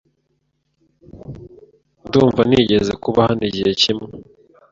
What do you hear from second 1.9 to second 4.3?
Ndumva nigeze kuba hano igihe kimwe.